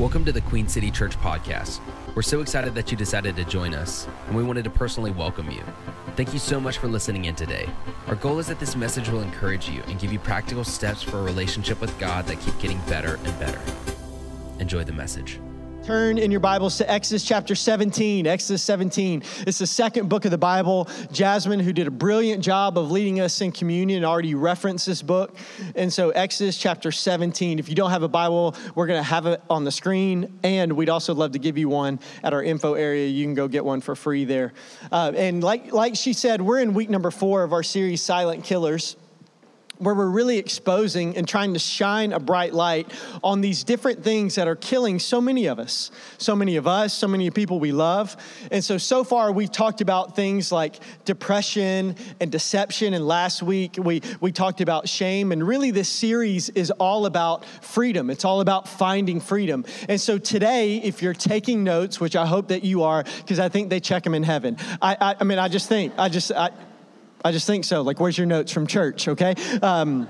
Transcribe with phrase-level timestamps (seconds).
[0.00, 1.78] Welcome to the Queen City Church podcast.
[2.14, 5.50] We're so excited that you decided to join us, and we wanted to personally welcome
[5.50, 5.62] you.
[6.16, 7.68] Thank you so much for listening in today.
[8.06, 11.18] Our goal is that this message will encourage you and give you practical steps for
[11.18, 13.60] a relationship with God that keep getting better and better.
[14.58, 15.38] Enjoy the message.
[15.82, 18.26] Turn in your Bibles to Exodus chapter 17.
[18.26, 19.22] Exodus 17.
[19.46, 20.88] It's the second book of the Bible.
[21.10, 25.34] Jasmine, who did a brilliant job of leading us in communion, already referenced this book.
[25.74, 27.58] And so, Exodus chapter 17.
[27.58, 30.38] If you don't have a Bible, we're going to have it on the screen.
[30.42, 33.06] And we'd also love to give you one at our info area.
[33.08, 34.52] You can go get one for free there.
[34.92, 38.44] Uh, and like, like she said, we're in week number four of our series, Silent
[38.44, 38.96] Killers
[39.80, 42.90] where we're really exposing and trying to shine a bright light
[43.24, 46.92] on these different things that are killing so many of us, so many of us,
[46.92, 48.16] so many people we love.
[48.50, 52.92] And so, so far, we've talked about things like depression and deception.
[52.94, 55.32] And last week, we, we talked about shame.
[55.32, 59.64] And really, this series is all about freedom, it's all about finding freedom.
[59.88, 63.48] And so, today, if you're taking notes, which I hope that you are, because I
[63.48, 64.58] think they check them in heaven.
[64.82, 66.50] I, I, I mean, I just think, I just, I,
[67.24, 67.82] I just think so.
[67.82, 69.34] Like, where's your notes from church, okay?
[69.60, 70.08] Um,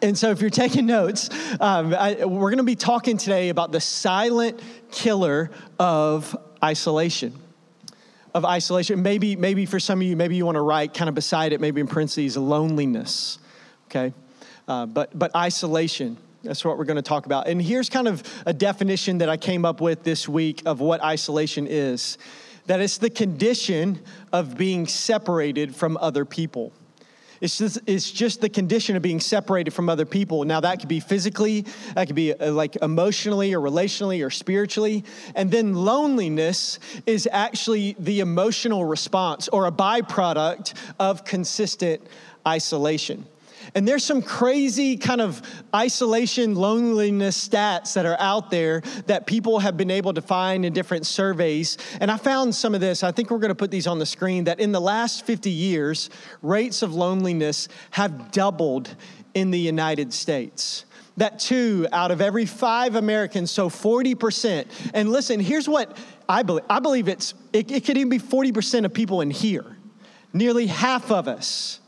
[0.00, 1.28] and so, if you're taking notes,
[1.60, 4.60] um, I, we're going to be talking today about the silent
[4.92, 7.36] killer of isolation.
[8.32, 9.02] Of isolation.
[9.02, 11.60] Maybe, maybe for some of you, maybe you want to write kind of beside it,
[11.60, 13.40] maybe in parentheses, loneliness,
[13.88, 14.14] okay?
[14.68, 16.16] Uh, but, but isolation.
[16.44, 17.48] That's what we're going to talk about.
[17.48, 21.02] And here's kind of a definition that I came up with this week of what
[21.02, 22.16] isolation is
[22.70, 23.98] that it's the condition
[24.32, 26.72] of being separated from other people.
[27.40, 30.44] It's just, it's just the condition of being separated from other people.
[30.44, 31.64] Now, that could be physically,
[31.96, 35.02] that could be uh, like emotionally or relationally or spiritually.
[35.34, 42.06] And then loneliness is actually the emotional response or a byproduct of consistent
[42.46, 43.26] isolation.
[43.74, 45.42] And there's some crazy kind of
[45.74, 50.72] isolation, loneliness stats that are out there that people have been able to find in
[50.72, 51.78] different surveys.
[52.00, 53.02] And I found some of this.
[53.02, 55.50] I think we're going to put these on the screen that in the last 50
[55.50, 56.10] years,
[56.42, 58.94] rates of loneliness have doubled
[59.34, 60.84] in the United States
[61.16, 64.66] that two out of every five Americans, so 40%.
[64.94, 65.96] And listen, here's what
[66.28, 69.76] I believe I believe it's, it, it could even be 40% of people in here.
[70.32, 71.79] Nearly half of us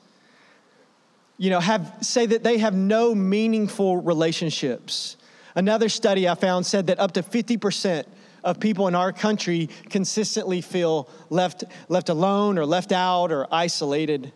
[1.42, 5.16] you know, have, say that they have no meaningful relationships.
[5.56, 8.04] Another study I found said that up to 50%
[8.44, 14.32] of people in our country consistently feel left, left alone or left out or isolated.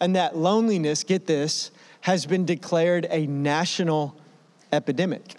[0.00, 1.70] And that loneliness, get this,
[2.00, 4.16] has been declared a national
[4.72, 5.36] epidemic.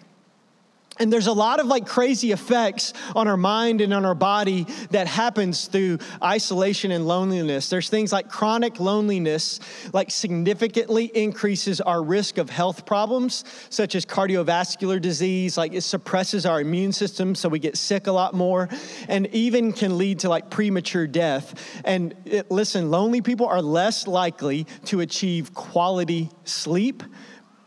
[0.99, 4.67] And there's a lot of like crazy effects on our mind and on our body
[4.91, 7.69] that happens through isolation and loneliness.
[7.69, 9.61] There's things like chronic loneliness,
[9.93, 16.45] like significantly increases our risk of health problems, such as cardiovascular disease, like it suppresses
[16.45, 18.67] our immune system, so we get sick a lot more,
[19.07, 21.81] and even can lead to like premature death.
[21.85, 27.03] And it, listen, lonely people are less likely to achieve quality sleep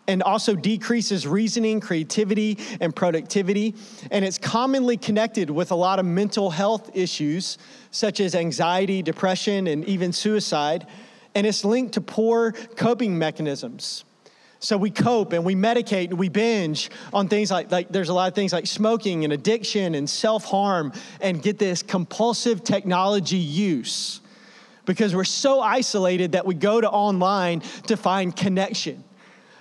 [0.09, 3.75] and also decreases reasoning, creativity, and productivity.
[4.11, 7.59] And it's commonly connected with a lot of mental health issues,
[7.91, 10.87] such as anxiety, depression, and even suicide.
[11.35, 14.05] And it's linked to poor coping mechanisms.
[14.59, 18.15] So we cope and we medicate and we binge on things like, like there's a
[18.15, 23.39] lot of things like smoking and addiction and self harm, and get this compulsive technology
[23.39, 24.21] use
[24.85, 29.03] because we're so isolated that we go to online to find connection.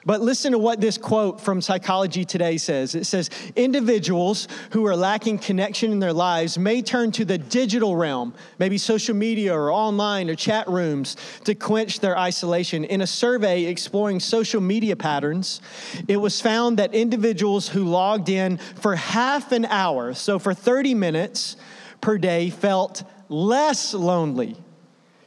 [0.03, 2.95] But listen to what this quote from Psychology Today says.
[2.95, 7.95] It says, Individuals who are lacking connection in their lives may turn to the digital
[7.95, 12.83] realm, maybe social media or online or chat rooms, to quench their isolation.
[12.83, 15.61] In a survey exploring social media patterns,
[16.07, 20.95] it was found that individuals who logged in for half an hour, so for 30
[20.95, 21.57] minutes
[22.01, 24.57] per day, felt less lonely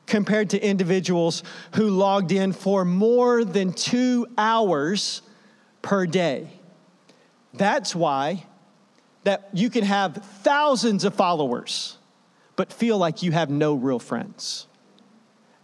[0.07, 1.43] compared to individuals
[1.75, 5.23] who logged in for more than two hours
[5.83, 6.49] per day.
[7.55, 8.47] That's why
[9.23, 11.99] that you can have thousands of followers
[12.57, 14.67] but feel like you have no real friends.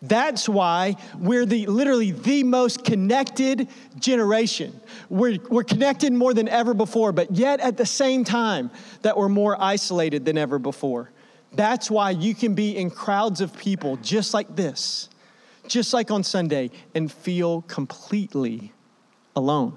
[0.02, 4.80] That's why we're the literally the most connected generation.
[5.10, 8.70] We're, we're connected more than ever before, but yet at the same time
[9.02, 11.10] that we're more isolated than ever before.
[11.52, 15.08] That's why you can be in crowds of people just like this,
[15.66, 18.72] just like on Sunday, and feel completely
[19.34, 19.76] alone.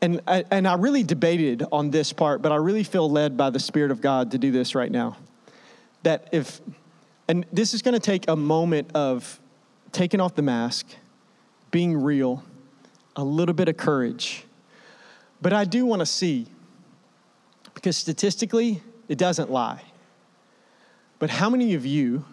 [0.00, 3.50] And I, and I really debated on this part, but I really feel led by
[3.50, 5.16] the Spirit of God to do this right now.
[6.04, 6.60] That if,
[7.26, 9.40] and this is going to take a moment of
[9.90, 10.86] taking off the mask,
[11.70, 12.44] being real,
[13.16, 14.44] a little bit of courage.
[15.42, 16.46] But I do want to see
[17.78, 19.82] Because statistically, it doesn't lie.
[21.18, 22.24] But how many of you,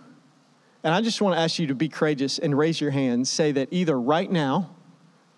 [0.83, 3.51] and I just want to ask you to be courageous and raise your hands, say
[3.53, 4.69] that either right now,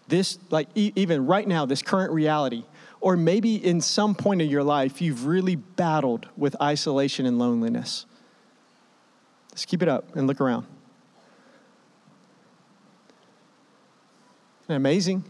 [0.08, 2.66] this, like e- even right now, this current reality,
[3.00, 8.06] or maybe in some point of your life, you've really battled with isolation and loneliness.
[9.52, 10.66] Let's keep it up and look around.
[14.64, 15.24] Isn't amazing?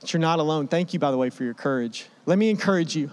[0.00, 0.68] That you're not alone.
[0.68, 2.06] Thank you, by the way, for your courage.
[2.24, 3.10] Let me encourage you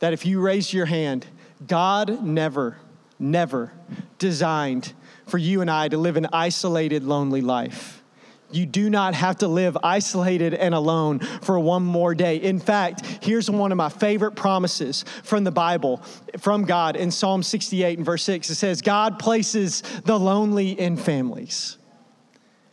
[0.00, 1.26] that if you raise your hand,
[1.66, 2.76] God never,
[3.18, 3.72] never
[4.18, 4.92] designed
[5.26, 8.02] for you and I to live an isolated, lonely life.
[8.50, 12.36] You do not have to live isolated and alone for one more day.
[12.36, 16.02] In fact, here's one of my favorite promises from the Bible,
[16.38, 18.48] from God in Psalm 68 and verse 6.
[18.48, 21.76] It says, God places the lonely in families.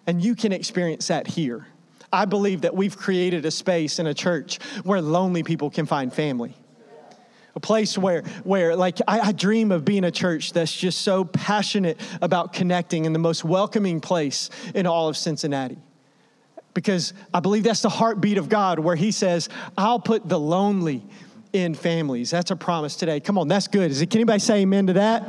[0.08, 1.68] And you can experience that here.
[2.14, 6.14] I believe that we've created a space in a church where lonely people can find
[6.14, 6.56] family
[7.56, 11.24] a place where, where like, I, I, dream of being a church that's just so
[11.24, 15.78] passionate about connecting in the most welcoming place in all of Cincinnati.
[16.74, 19.48] Because I believe that's the heartbeat of God, where He says,
[19.78, 21.06] I'll put the lonely
[21.54, 22.30] in families.
[22.30, 23.22] That's a promise today.
[23.22, 23.90] Come on, that's good.
[23.90, 25.24] Is it, can anybody say amen to that?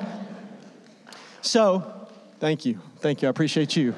[1.42, 2.08] So,
[2.40, 2.80] thank you.
[2.98, 3.28] Thank you.
[3.28, 3.94] I appreciate you.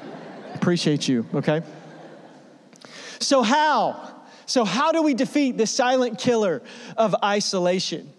[0.53, 1.63] Appreciate you, okay?
[3.19, 4.21] So, how?
[4.45, 6.61] So, how do we defeat the silent killer
[6.95, 8.13] of isolation?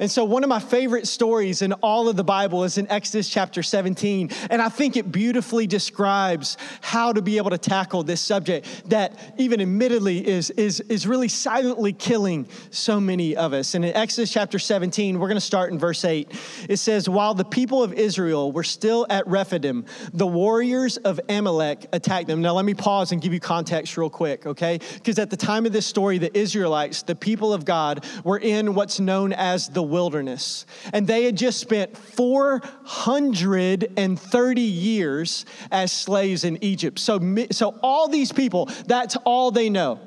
[0.00, 3.28] And so, one of my favorite stories in all of the Bible is in Exodus
[3.28, 4.30] chapter 17.
[4.48, 9.34] And I think it beautifully describes how to be able to tackle this subject that,
[9.36, 13.74] even admittedly, is, is, is really silently killing so many of us.
[13.74, 16.32] And in Exodus chapter 17, we're going to start in verse 8.
[16.70, 21.86] It says, While the people of Israel were still at Rephidim, the warriors of Amalek
[21.92, 22.40] attacked them.
[22.40, 24.80] Now, let me pause and give you context real quick, okay?
[24.94, 28.74] Because at the time of this story, the Israelites, the people of God, were in
[28.74, 30.64] what's known as the wilderness.
[30.92, 36.98] And they had just spent 430 years as slaves in Egypt.
[36.98, 40.00] So, so all these people, that's all they know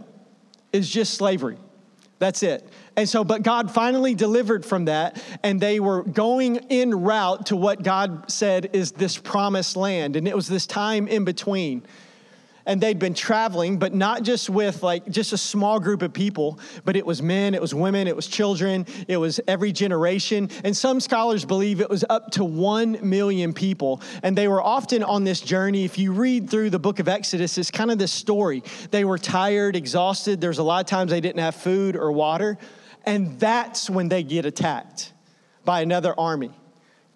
[0.71, 1.57] is just slavery.
[2.19, 2.67] That's it.
[2.95, 7.55] And so, but God finally delivered from that, and they were going en route to
[7.55, 10.15] what God said is this promised land.
[10.15, 11.83] And it was this time in between
[12.65, 16.59] and they'd been traveling, but not just with like just a small group of people,
[16.85, 20.49] but it was men, it was women, it was children, it was every generation.
[20.63, 24.01] And some scholars believe it was up to 1 million people.
[24.21, 25.83] And they were often on this journey.
[25.83, 28.63] If you read through the book of Exodus, it's kind of this story.
[28.91, 30.39] They were tired, exhausted.
[30.39, 32.57] There's a lot of times they didn't have food or water.
[33.05, 35.11] And that's when they get attacked
[35.65, 36.51] by another army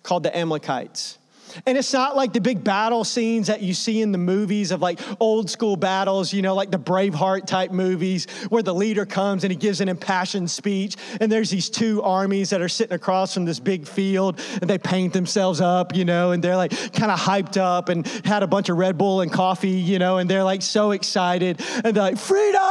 [0.03, 1.17] called the Amalekites.
[1.65, 4.81] And it's not like the big battle scenes that you see in the movies of
[4.81, 9.43] like old school battles, you know, like the Braveheart type movies where the leader comes
[9.43, 10.95] and he gives an impassioned speech.
[11.19, 14.77] And there's these two armies that are sitting across from this big field and they
[14.77, 18.47] paint themselves up, you know, and they're like kind of hyped up and had a
[18.47, 22.03] bunch of Red Bull and coffee, you know, and they're like so excited and they're
[22.03, 22.61] like, freedom!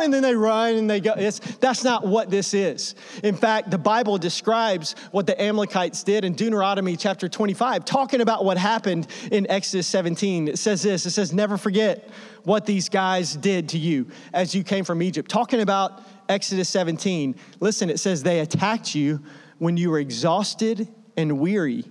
[0.00, 1.14] And then they run and they go.
[1.16, 2.94] It's, that's not what this is.
[3.24, 8.27] In fact, the Bible describes what the Amalekites did in Deuteronomy chapter 25, talking about
[8.28, 10.48] about what happened in Exodus 17.
[10.48, 12.10] It says this it says, Never forget
[12.44, 15.30] what these guys did to you as you came from Egypt.
[15.30, 19.20] Talking about Exodus 17, listen, it says, They attacked you
[19.56, 21.84] when you were exhausted and weary,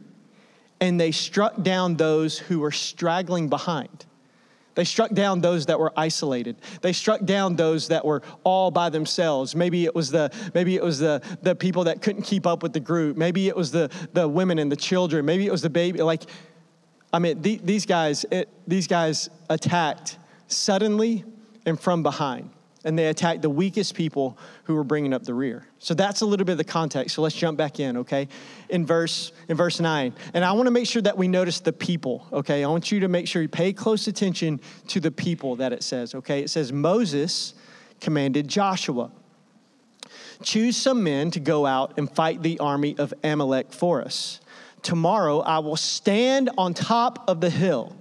[0.80, 4.06] and they struck down those who were straggling behind.
[4.78, 6.56] They struck down those that were isolated.
[6.84, 9.56] They struck down those that were all by themselves.
[9.56, 12.74] Maybe it was the maybe it was the the people that couldn't keep up with
[12.74, 13.18] the group.
[13.18, 15.26] Maybe it was the the women and the children.
[15.26, 16.04] Maybe it was the baby.
[16.04, 16.22] Like,
[17.12, 21.26] I mean, the, these guys it, these guys attacked suddenly
[21.66, 22.52] and from behind
[22.88, 25.68] and they attacked the weakest people who were bringing up the rear.
[25.80, 27.16] So that's a little bit of the context.
[27.16, 28.28] So let's jump back in, okay?
[28.70, 30.14] In verse in verse 9.
[30.34, 32.64] And I want to make sure that we notice the people, okay?
[32.64, 35.84] I want you to make sure you pay close attention to the people that it
[35.84, 36.42] says, okay?
[36.42, 37.54] It says Moses
[38.00, 39.12] commanded Joshua,
[40.42, 44.40] "Choose some men to go out and fight the army of Amalek for us.
[44.82, 47.96] Tomorrow I will stand on top of the hill,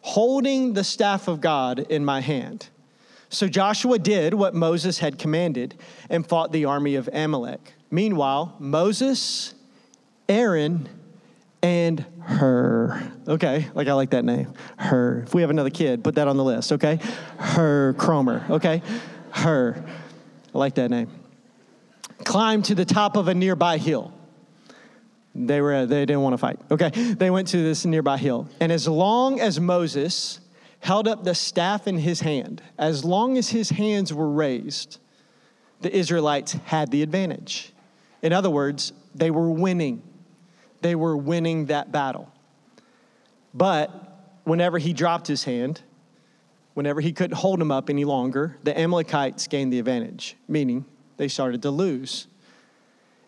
[0.00, 2.68] holding the staff of God in my hand."
[3.28, 5.76] So Joshua did what Moses had commanded
[6.08, 7.74] and fought the army of Amalek.
[7.90, 9.54] Meanwhile, Moses,
[10.28, 10.88] Aaron,
[11.62, 13.12] and Hur.
[13.26, 14.52] Okay, like I like that name.
[14.78, 15.24] Hur.
[15.26, 16.98] If we have another kid, put that on the list, okay?
[17.38, 18.82] Hur Cromer, okay?
[19.30, 19.84] Hur.
[20.54, 21.10] I like that name.
[22.24, 24.12] Climbed to the top of a nearby hill.
[25.34, 26.58] They were they didn't want to fight.
[26.70, 26.88] Okay.
[26.90, 28.48] They went to this nearby hill.
[28.58, 30.40] And as long as Moses
[30.86, 32.62] held up the staff in his hand.
[32.78, 35.00] As long as his hands were raised,
[35.80, 37.72] the Israelites had the advantage.
[38.22, 40.00] In other words, they were winning.
[40.82, 42.32] They were winning that battle.
[43.52, 43.90] But
[44.44, 45.80] whenever he dropped his hand,
[46.74, 50.84] whenever he couldn't hold him up any longer, the Amalekites gained the advantage, meaning
[51.16, 52.28] they started to lose.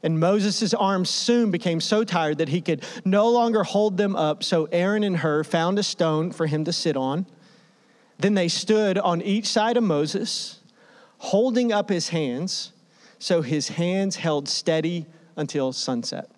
[0.04, 4.44] And Moses' arms soon became so tired that he could no longer hold them up.
[4.44, 7.26] So Aaron and Hur found a stone for him to sit on.
[8.18, 10.60] Then they stood on each side of Moses,
[11.18, 12.72] holding up his hands,
[13.18, 15.06] so his hands held steady
[15.36, 16.30] until sunset.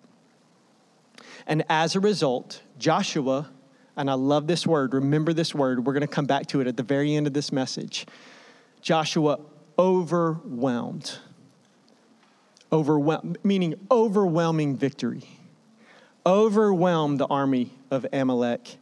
[1.47, 3.49] And as a result, Joshua,
[3.97, 6.67] and I love this word, remember this word, we're going to come back to it
[6.67, 8.05] at the very end of this message.
[8.81, 9.39] Joshua
[9.77, 11.17] overwhelmed
[12.71, 15.23] overwhelm, meaning overwhelming victory,
[16.25, 18.77] overwhelmed the army of Amalek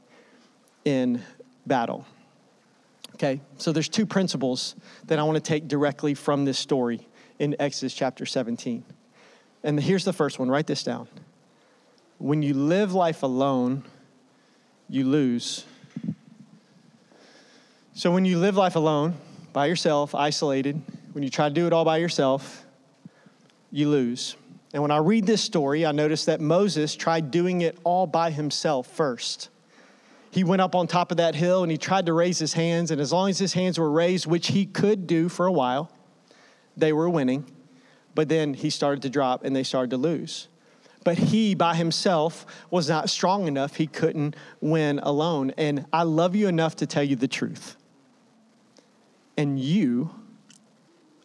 [0.86, 1.24] in
[1.66, 2.06] battle.
[3.22, 7.06] Okay, so there's two principles that I want to take directly from this story
[7.38, 8.82] in Exodus chapter 17.
[9.62, 11.10] And here's the first one write this down.
[12.18, 13.84] When you live life alone,
[14.88, 15.66] you lose.
[17.94, 19.16] So when you live life alone,
[19.52, 22.66] by yourself, isolated, when you try to do it all by yourself,
[23.70, 24.38] you lose.
[24.74, 28.32] And when I read this story, I notice that Moses tried doing it all by
[28.32, 29.50] himself first.
[30.32, 32.92] He went up on top of that hill and he tried to raise his hands,
[32.92, 35.92] and as long as his hands were raised, which he could do for a while,
[36.78, 37.46] they were winning.
[38.16, 40.48] But then he started to drop and they started to lose.
[41.04, 43.76] But he by himself was not strong enough.
[43.76, 45.54] He couldn't win alone.
[45.58, 47.76] And I love you enough to tell you the truth.
[49.38, 50.14] And you,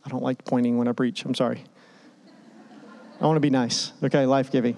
[0.05, 1.65] I don't like pointing when I preach, I'm sorry.
[3.21, 4.77] I want to be nice, okay, life giving.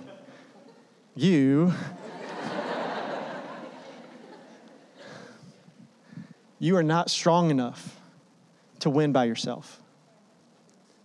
[1.14, 1.72] You,
[6.58, 8.00] you are not strong enough
[8.80, 9.82] to win by yourself.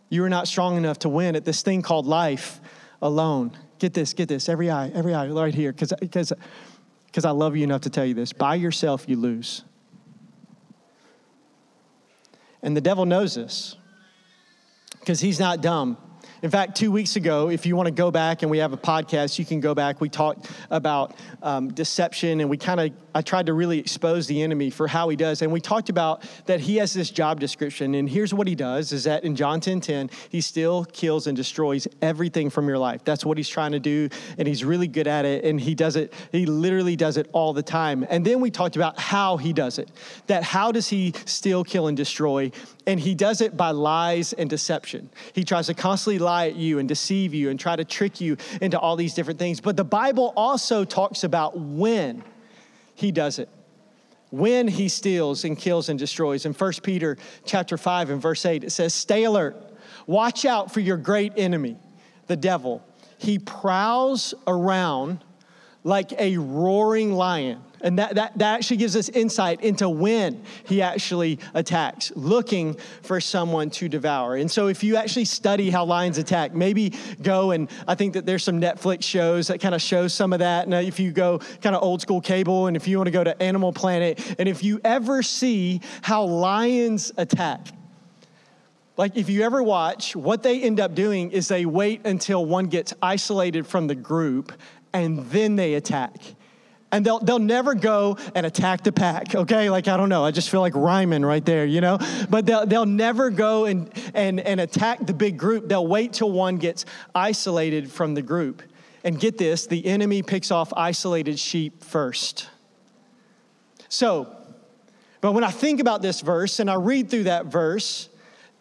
[0.10, 2.60] You are not strong enough to win at this thing called life
[3.02, 3.58] alone.
[3.80, 7.82] Get this, get this, every eye, every eye right here, because I love you enough
[7.82, 8.34] to tell you this.
[8.34, 9.64] By yourself, you lose.
[12.62, 13.76] And the devil knows this
[15.00, 15.98] because he's not dumb.
[16.44, 18.78] In fact, two weeks ago, if you want to go back and we have a
[18.78, 20.02] podcast, you can go back.
[20.02, 24.42] We talked about um, deception and we kind of, I tried to really expose the
[24.42, 25.42] enemy for how he does.
[25.42, 27.96] And we talked about that he has this job description.
[27.96, 31.36] And here's what he does is that in John 10 10, he still kills and
[31.36, 33.04] destroys everything from your life.
[33.04, 34.10] That's what he's trying to do.
[34.38, 35.44] And he's really good at it.
[35.44, 38.06] And he does it, he literally does it all the time.
[38.10, 39.90] And then we talked about how he does it.
[40.28, 42.52] That how does he still kill, and destroy?
[42.86, 45.10] And he does it by lies and deception.
[45.34, 48.38] He tries to constantly lie at you and deceive you and try to trick you
[48.62, 49.62] into all these different things.
[49.62, 52.24] But the Bible also talks about when
[53.02, 53.50] he does it.
[54.30, 56.46] When he steals and kills and destroys.
[56.46, 59.58] In 1 Peter chapter 5 and verse 8, it says, Stay alert.
[60.06, 61.78] Watch out for your great enemy,
[62.28, 62.86] the devil.
[63.18, 65.24] He prowls around
[65.84, 70.82] like a roaring lion and that, that, that actually gives us insight into when he
[70.82, 74.36] actually attacks, looking for someone to devour.
[74.36, 78.26] And so, if you actually study how lions attack, maybe go and I think that
[78.26, 80.66] there's some Netflix shows that kind of show some of that.
[80.66, 83.24] And if you go kind of old school cable, and if you want to go
[83.24, 87.68] to Animal Planet, and if you ever see how lions attack,
[88.98, 92.68] like if you ever watch, what they end up doing is they wait until one
[92.68, 94.54] gets isolated from the group
[94.94, 96.18] and then they attack
[96.92, 99.70] and they'll, they'll never go and attack the pack, okay?
[99.70, 101.98] Like, I don't know, I just feel like rhyming right there, you know?
[102.30, 105.70] But they'll, they'll never go and, and, and attack the big group.
[105.70, 108.62] They'll wait till one gets isolated from the group.
[109.04, 112.50] And get this the enemy picks off isolated sheep first.
[113.90, 114.36] So,
[115.22, 118.10] but when I think about this verse and I read through that verse,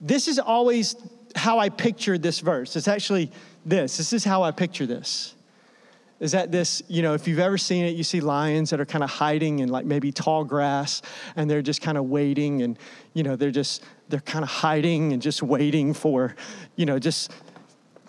[0.00, 0.96] this is always
[1.36, 2.74] how I pictured this verse.
[2.74, 3.30] It's actually
[3.66, 3.98] this.
[3.98, 5.34] This is how I picture this
[6.20, 8.84] is that this, you know, if you've ever seen it, you see lions that are
[8.86, 11.00] kind of hiding in like maybe tall grass
[11.34, 12.78] and they're just kind of waiting and,
[13.14, 16.36] you know, they're just, they're kind of hiding and just waiting for,
[16.76, 17.32] you know, just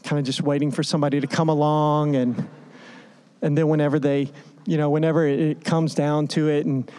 [0.04, 2.50] kind of just waiting for somebody to come along and,
[3.42, 4.30] and then whenever they,
[4.66, 6.92] you know, whenever it comes down to it and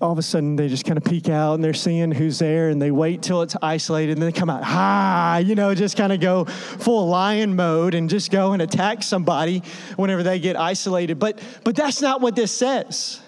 [0.00, 2.68] all of a sudden they just kind of peek out and they're seeing who's there
[2.68, 5.96] and they wait till it's isolated and then they come out, ah, you know, just
[5.96, 9.62] kind of go full lion mode and just go and attack somebody
[9.96, 11.18] whenever they get isolated.
[11.18, 13.20] But but that's not what this says.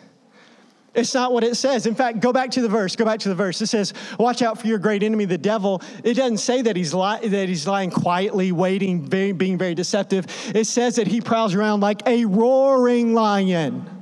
[0.95, 1.87] It's not what it says.
[1.87, 2.95] In fact, go back to the verse.
[2.95, 3.61] Go back to the verse.
[3.61, 6.95] It says, "Watch out for your great enemy, the devil." It doesn't say that he's
[6.95, 10.27] li- that he's lying quietly, waiting, being very deceptive.
[10.55, 13.94] It says that he prowls around like a roaring lion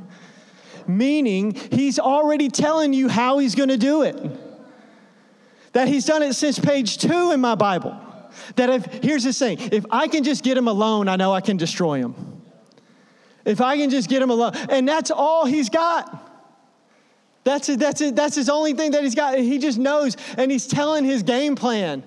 [0.89, 4.17] meaning he's already telling you how he's going to do it.
[5.73, 7.97] That he's done it since page two in my Bible.
[8.57, 11.41] That if, here's the thing if I can just get him alone, I know I
[11.41, 12.15] can destroy him.
[13.45, 14.53] If I can just get him alone.
[14.69, 16.31] And that's all he's got.
[17.45, 19.37] That's it, that's it, that's his only thing that he's got.
[19.37, 22.05] He just knows, and he's telling his game plan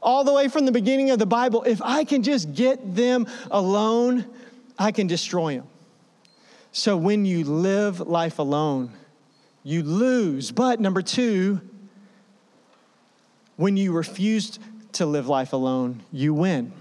[0.00, 1.62] all the way from the beginning of the Bible.
[1.64, 4.24] If I can just get them alone,
[4.78, 5.66] I can destroy them.
[6.78, 8.92] So when you live life alone,
[9.64, 10.52] you lose.
[10.52, 11.60] But number two,
[13.56, 14.60] when you refuse
[14.92, 16.72] to live life alone, you win.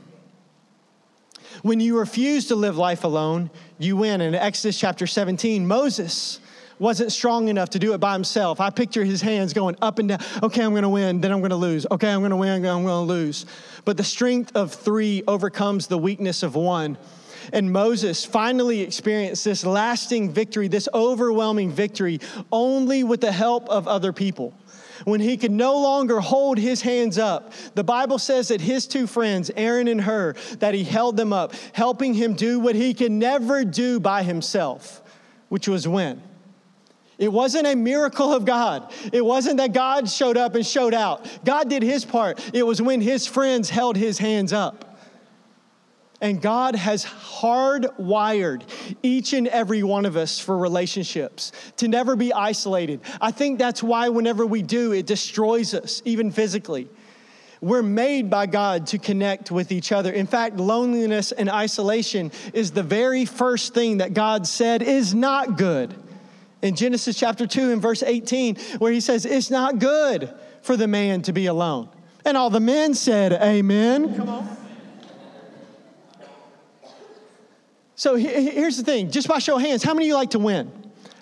[1.63, 3.49] When you refuse to live life alone,
[3.79, 4.21] you win.
[4.21, 6.41] In Exodus chapter 17, Moses
[6.77, 8.61] wasn't strong enough to do it by himself.
[8.61, 10.19] I picture his hands going up and down.
[10.43, 11.87] Okay, I'm going to win, then I'm going to lose.
[11.89, 13.47] Okay, I'm going to win, I'm going to lose.
[13.83, 16.99] But the strength of three overcomes the weakness of one.
[17.53, 22.19] And Moses finally experienced this lasting victory, this overwhelming victory,
[22.51, 24.53] only with the help of other people.
[25.05, 29.07] When he could no longer hold his hands up, the Bible says that his two
[29.07, 33.11] friends, Aaron and Hur, that he held them up, helping him do what he could
[33.11, 35.01] never do by himself,
[35.49, 36.21] which was win.
[37.17, 38.91] It wasn't a miracle of God.
[39.11, 41.25] It wasn't that God showed up and showed out.
[41.43, 42.39] God did his part.
[42.53, 44.96] It was when his friends held his hands up.
[46.19, 48.63] And God has hardwired
[49.03, 53.01] each and every one of us for relationships, to never be isolated.
[53.21, 56.87] I think that's why, whenever we do, it destroys us, even physically.
[57.61, 60.11] We're made by God to connect with each other.
[60.11, 65.57] In fact, loneliness and isolation is the very first thing that God said is not
[65.57, 65.93] good.
[66.61, 70.87] In Genesis chapter 2 and verse 18, where he says, It's not good for the
[70.87, 71.89] man to be alone.
[72.25, 74.15] And all the men said, Amen.
[74.15, 74.57] Come on.
[77.97, 80.39] So here's the thing just by show of hands, how many of you like to
[80.39, 80.71] win?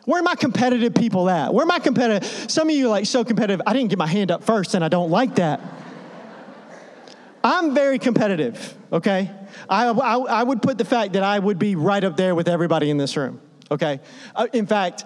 [0.03, 1.53] Where are my competitive people at?
[1.53, 2.51] Where are my competitive?
[2.51, 3.61] Some of you are like so competitive.
[3.65, 5.61] I didn't get my hand up first, and I don't like that.
[7.43, 9.31] I'm very competitive, okay?
[9.69, 12.49] I, I, I, would put the fact that I would be right up there with
[12.49, 13.39] everybody in this room,
[13.71, 14.01] okay?
[14.35, 15.05] Uh, in fact,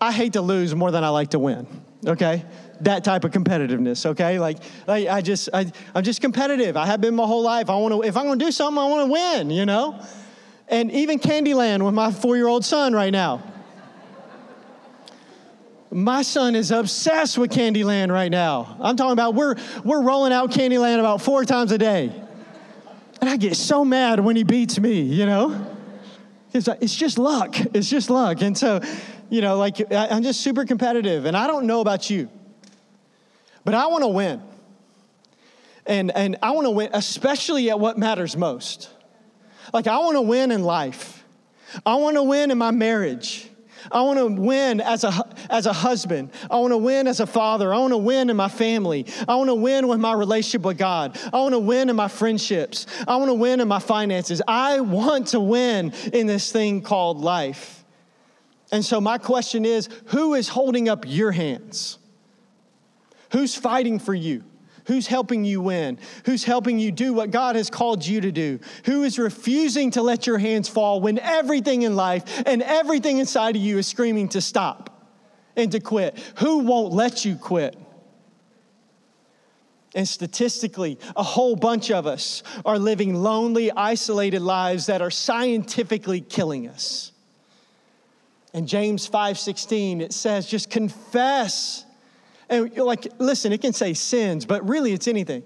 [0.00, 1.66] I hate to lose more than I like to win,
[2.06, 2.44] okay?
[2.80, 4.38] That type of competitiveness, okay?
[4.38, 6.76] Like, like I just, I, I'm just competitive.
[6.76, 7.68] I have been my whole life.
[7.68, 10.00] I want to, if I'm going to do something, I want to win, you know?
[10.70, 13.42] And even Candyland with my four year old son right now.
[15.92, 18.76] My son is obsessed with Candyland right now.
[18.80, 22.12] I'm talking about we're, we're rolling out Candyland about four times a day.
[23.20, 25.76] And I get so mad when he beats me, you know?
[26.52, 27.56] It's, like, it's just luck.
[27.74, 28.40] It's just luck.
[28.40, 28.80] And so,
[29.30, 31.24] you know, like I'm just super competitive.
[31.24, 32.28] And I don't know about you,
[33.64, 34.40] but I want to win.
[35.86, 38.90] And, and I want to win, especially at what matters most.
[39.72, 41.24] Like, I want to win in life.
[41.86, 43.50] I want to win in my marriage.
[43.90, 45.12] I want to win as a,
[45.48, 46.30] as a husband.
[46.50, 47.72] I want to win as a father.
[47.72, 49.06] I want to win in my family.
[49.26, 51.18] I want to win with my relationship with God.
[51.32, 52.86] I want to win in my friendships.
[53.08, 54.42] I want to win in my finances.
[54.46, 57.84] I want to win in this thing called life.
[58.72, 61.98] And so, my question is who is holding up your hands?
[63.32, 64.44] Who's fighting for you?
[64.90, 65.98] Who's helping you win?
[66.24, 68.58] Who's helping you do what God has called you to do?
[68.86, 73.54] Who is refusing to let your hands fall when everything in life and everything inside
[73.54, 75.06] of you is screaming to stop
[75.54, 76.18] and to quit?
[76.38, 77.78] Who won't let you quit?
[79.94, 86.20] And statistically, a whole bunch of us are living lonely, isolated lives that are scientifically
[86.20, 87.12] killing us.
[88.52, 91.84] In James 5:16 it says just confess
[92.50, 95.44] and you're like, listen, it can say sins, but really it's anything.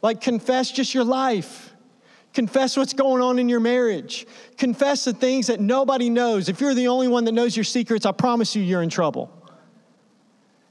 [0.00, 1.74] Like, confess just your life.
[2.32, 4.26] Confess what's going on in your marriage.
[4.56, 6.48] Confess the things that nobody knows.
[6.48, 9.32] If you're the only one that knows your secrets, I promise you, you're in trouble.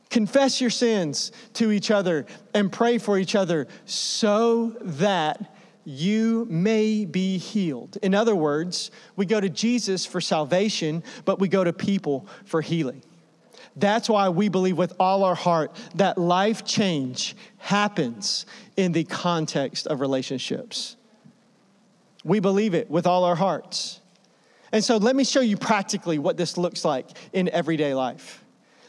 [0.10, 7.04] Confess your sins to each other and pray for each other so that you may
[7.04, 7.98] be healed.
[8.02, 12.62] In other words, we go to Jesus for salvation, but we go to people for
[12.62, 13.04] healing.
[13.76, 18.46] That's why we believe with all our heart that life change happens
[18.78, 20.96] in the context of relationships.
[22.24, 24.00] We believe it with all our hearts.
[24.72, 28.44] And so let me show you practically what this looks like in everyday life.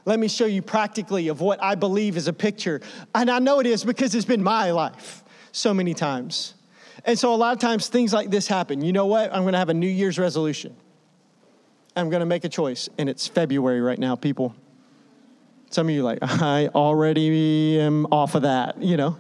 [0.04, 2.80] Let me show you practically of what I believe is a picture.
[3.14, 6.54] And I know it is because it's been my life so many times.
[7.04, 8.82] And so a lot of times things like this happen.
[8.82, 9.32] You know what?
[9.32, 10.76] I'm going to have a New Year's resolution.
[11.96, 12.88] I'm going to make a choice.
[12.98, 14.54] And it's February right now, people.
[15.70, 19.18] Some of you like, I already am off of that, you know?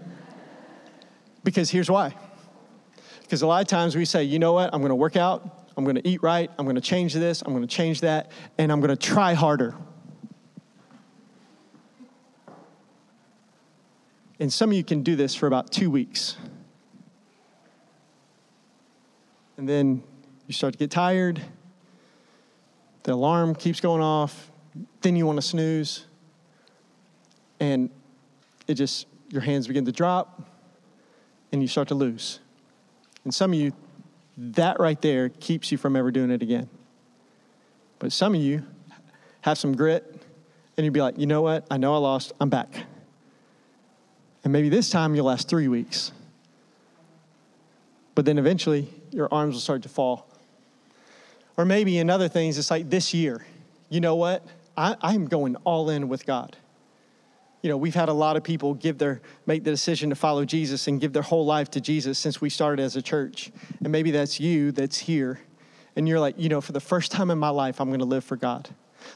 [1.44, 2.14] Because here's why.
[3.22, 5.84] Because a lot of times we say, you know what, I'm gonna work out, I'm
[5.84, 9.34] gonna eat right, I'm gonna change this, I'm gonna change that, and I'm gonna try
[9.34, 9.74] harder.
[14.38, 16.36] And some of you can do this for about two weeks.
[19.56, 20.02] And then
[20.46, 21.40] you start to get tired.
[23.04, 24.50] The alarm keeps going off.
[25.00, 26.05] Then you want to snooze.
[27.60, 27.90] And
[28.66, 30.42] it just, your hands begin to drop
[31.52, 32.40] and you start to lose.
[33.24, 33.72] And some of you,
[34.36, 36.68] that right there keeps you from ever doing it again.
[37.98, 38.64] But some of you
[39.40, 40.22] have some grit
[40.76, 41.66] and you'd be like, you know what?
[41.70, 42.32] I know I lost.
[42.40, 42.84] I'm back.
[44.44, 46.12] And maybe this time you'll last three weeks.
[48.14, 50.28] But then eventually your arms will start to fall.
[51.56, 53.46] Or maybe in other things, it's like this year,
[53.88, 54.46] you know what?
[54.76, 56.56] I, I'm going all in with God.
[57.66, 60.44] You know, we've had a lot of people give their make the decision to follow
[60.44, 63.50] Jesus and give their whole life to Jesus since we started as a church.
[63.80, 65.40] And maybe that's you that's here.
[65.96, 68.04] And you're like, you know, for the first time in my life, I'm going to
[68.04, 68.68] live for God.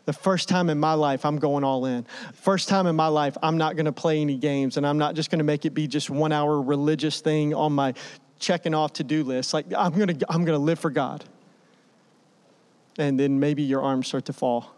[0.04, 2.04] The first time in my life, I'm going all in.
[2.34, 5.14] First time in my life, I'm not going to play any games and I'm not
[5.14, 7.94] just going to make it be just one hour religious thing on my
[8.40, 9.54] checking off to do list.
[9.54, 11.24] Like, I'm going to, I'm going to live for God.
[12.98, 14.74] And then maybe your arms start to fall.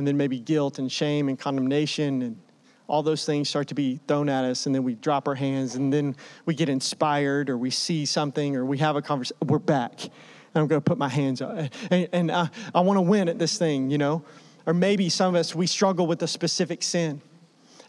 [0.00, 2.40] And then maybe guilt and shame and condemnation and
[2.88, 5.74] all those things start to be thrown at us and then we drop our hands
[5.74, 9.58] and then we get inspired or we see something or we have a conversation we're
[9.58, 10.10] back and
[10.54, 11.68] I'm going to put my hands up.
[11.90, 14.24] And, and I, I want to win at this thing, you know?
[14.64, 17.20] Or maybe some of us, we struggle with a specific sin.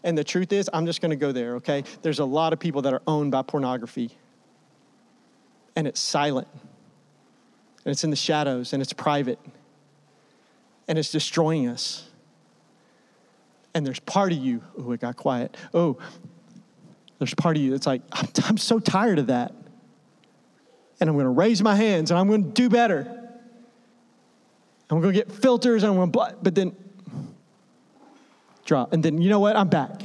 [0.04, 1.82] And the truth is, I'm just going to go there, okay?
[2.02, 4.10] There's a lot of people that are owned by pornography.
[5.76, 6.48] And it's silent.
[7.86, 9.38] And it's in the shadows and it's private.
[10.88, 12.08] And it's destroying us.
[13.74, 15.56] And there's part of you, oh, it got quiet.
[15.72, 15.96] Oh,
[17.18, 19.54] there's part of you that's like, I'm, I'm so tired of that
[21.00, 23.00] and I'm going to raise my hands and I'm going to do better.
[24.90, 26.76] I'm going to get filters and I'm going to, but then
[28.64, 28.92] drop.
[28.92, 29.56] And then, you know what?
[29.56, 30.02] I'm back.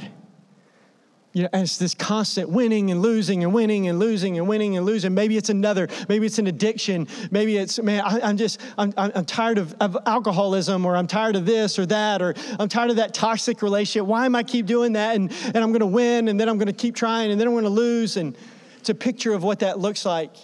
[1.34, 4.76] You know, and it's this constant winning and losing and winning and losing and winning
[4.76, 5.12] and losing.
[5.12, 7.06] Maybe it's another, maybe it's an addiction.
[7.30, 11.36] Maybe it's, man, I, am just, I'm, I'm tired of, of alcoholism or I'm tired
[11.36, 14.06] of this or that or I'm tired of that toxic relationship.
[14.06, 15.16] Why am I keep doing that?
[15.16, 17.46] And, and I'm going to win and then I'm going to keep trying and then
[17.46, 18.16] I'm going to lose.
[18.16, 18.34] And
[18.78, 20.34] it's a picture of what that looks like.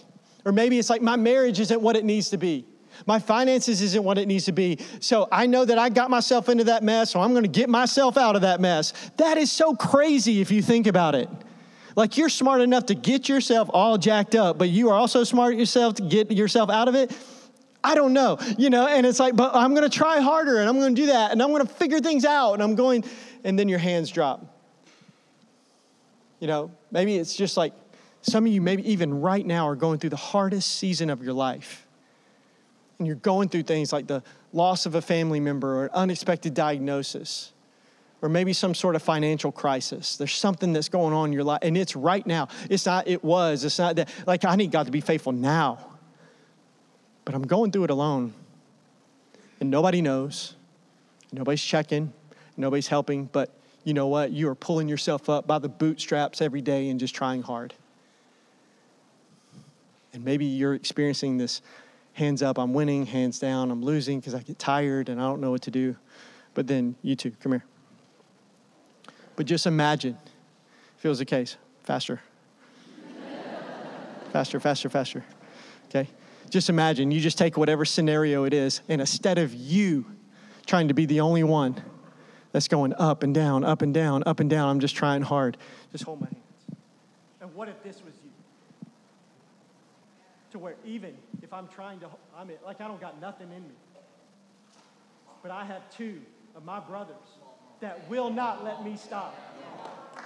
[0.44, 2.66] Or maybe it's like my marriage isn't what it needs to be.
[3.06, 4.78] My finances isn't what it needs to be.
[5.00, 7.68] So I know that I got myself into that mess, so I'm going to get
[7.68, 8.92] myself out of that mess.
[9.16, 11.28] That is so crazy if you think about it.
[11.96, 15.56] Like you're smart enough to get yourself all jacked up, but you are also smart
[15.56, 17.16] yourself to get yourself out of it.
[17.84, 20.68] I don't know, you know, and it's like, but I'm going to try harder and
[20.68, 23.04] I'm going to do that and I'm going to figure things out and I'm going,
[23.44, 24.44] and then your hands drop.
[26.40, 27.74] You know, maybe it's just like
[28.22, 31.34] some of you, maybe even right now, are going through the hardest season of your
[31.34, 31.83] life.
[32.98, 36.54] And you're going through things like the loss of a family member or an unexpected
[36.54, 37.52] diagnosis
[38.24, 40.16] or maybe some sort of financial crisis.
[40.16, 42.48] There's something that's going on in your life, and it's right now.
[42.70, 43.64] It's not, it was.
[43.64, 45.78] It's not that, like, I need God to be faithful now.
[47.26, 48.32] But I'm going through it alone.
[49.60, 50.54] And nobody knows.
[51.32, 52.14] Nobody's checking.
[52.56, 53.26] Nobody's helping.
[53.26, 53.50] But
[53.84, 54.30] you know what?
[54.30, 57.74] You are pulling yourself up by the bootstraps every day and just trying hard.
[60.14, 61.60] And maybe you're experiencing this
[62.14, 65.40] hands up, I'm winning, hands down, I'm losing because I get tired and I don't
[65.40, 65.96] know what to do.
[66.54, 67.64] But then you too, come here.
[69.36, 70.16] But just imagine,
[70.96, 72.20] if it was the case, faster.
[74.32, 75.24] faster, faster, faster.
[75.86, 76.08] Okay?
[76.50, 80.06] Just imagine you just take whatever scenario it is, and instead of you
[80.66, 81.82] trying to be the only one
[82.52, 85.56] that's going up and down, up and down, up and down, I'm just trying hard.
[85.90, 86.38] Just hold my hands.
[87.40, 88.14] And what if this was
[90.54, 92.06] to where even if I'm trying to,
[92.38, 93.74] I mean, like I don't got nothing in me,
[95.42, 96.20] but I have two
[96.54, 97.16] of my brothers
[97.80, 99.36] that will not let me stop,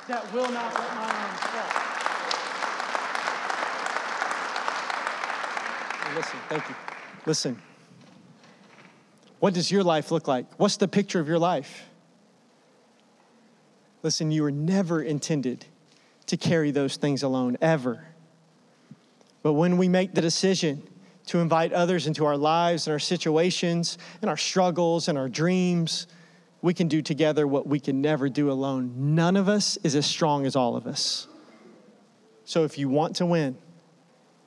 [0.06, 1.88] that will not let my arms fall.
[6.14, 6.74] Listen, thank you.
[7.24, 7.62] Listen.
[9.40, 10.44] What does your life look like?
[10.58, 11.88] What's the picture of your life?
[14.02, 15.64] Listen, you were never intended
[16.26, 18.07] to carry those things alone, ever.
[19.48, 20.86] But when we make the decision
[21.28, 26.06] to invite others into our lives and our situations and our struggles and our dreams,
[26.60, 29.14] we can do together what we can never do alone.
[29.14, 31.28] None of us is as strong as all of us.
[32.44, 33.56] So if you want to win,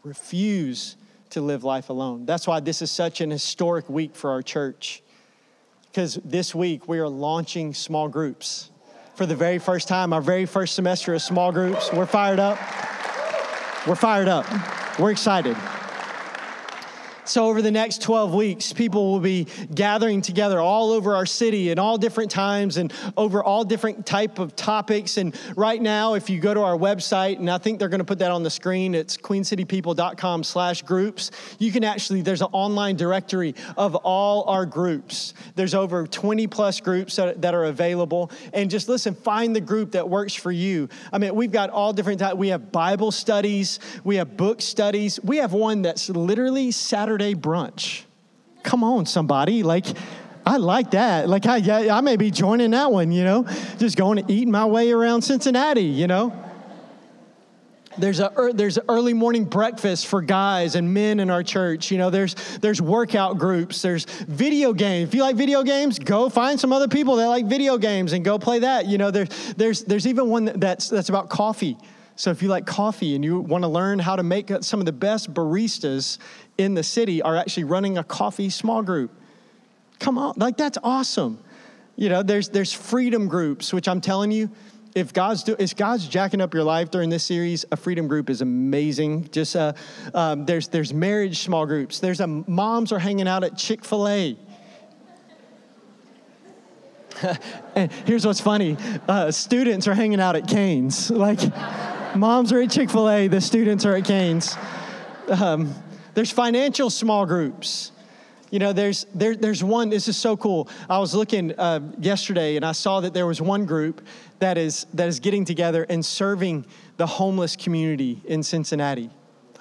[0.03, 0.97] refuse
[1.31, 2.27] to live life alone.
[2.27, 5.01] That's why this is such an historic week for our church.
[5.87, 8.69] Because this week we are launching small groups.
[9.15, 11.91] For the very first time, our very first semester of small groups.
[11.91, 12.59] We're fired up.
[13.87, 14.45] We're fired up.
[14.99, 15.57] We're excited.
[17.31, 21.69] So, over the next 12 weeks, people will be gathering together all over our city
[21.69, 25.15] in all different times and over all different type of topics.
[25.15, 28.05] And right now, if you go to our website, and I think they're going to
[28.05, 31.31] put that on the screen, it's queencitypeople.com slash groups.
[31.57, 35.33] You can actually, there's an online directory of all our groups.
[35.55, 38.29] There's over 20 plus groups that, that are available.
[38.51, 40.89] And just listen, find the group that works for you.
[41.13, 42.35] I mean, we've got all different types.
[42.35, 45.17] We have Bible studies, we have book studies.
[45.23, 48.03] We have one that's literally Saturday brunch.
[48.63, 49.63] Come on, somebody.
[49.63, 49.85] Like,
[50.45, 51.29] I like that.
[51.29, 54.65] Like, I, I may be joining that one, you know, just going to eat my
[54.65, 56.33] way around Cincinnati, you know.
[57.97, 61.91] There's a there's early morning breakfast for guys and men in our church.
[61.91, 63.81] You know, there's there's workout groups.
[63.81, 65.09] There's video games.
[65.09, 68.23] If you like video games, go find some other people that like video games and
[68.23, 68.85] go play that.
[68.85, 71.77] You know, there's there's there's even one that's that's about coffee.
[72.15, 74.85] So if you like coffee and you want to learn how to make some of
[74.85, 76.17] the best baristas
[76.57, 79.11] in the city are actually running a coffee small group.
[79.99, 81.39] Come on, like that's awesome.
[81.95, 84.49] You know, there's there's freedom groups, which I'm telling you,
[84.95, 88.29] if God's do, if God's jacking up your life during this series, a freedom group
[88.29, 89.29] is amazing.
[89.31, 89.73] Just uh,
[90.13, 91.99] um, there's there's marriage small groups.
[91.99, 94.37] There's a moms are hanging out at Chick Fil A.
[97.75, 101.11] and here's what's funny: uh, students are hanging out at Canes.
[101.11, 101.39] Like,
[102.15, 104.57] moms are at Chick Fil A, the students are at Canes.
[105.29, 105.73] Um,
[106.13, 107.91] there's financial small groups.
[108.51, 110.67] You know, there's, there, there's one, this is so cool.
[110.89, 114.01] I was looking uh, yesterday and I saw that there was one group
[114.39, 116.65] that is, that is getting together and serving
[116.97, 119.09] the homeless community in Cincinnati.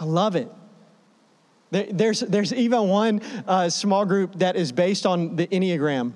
[0.00, 0.50] I love it.
[1.70, 6.12] There, there's, there's even one uh, small group that is based on the Enneagram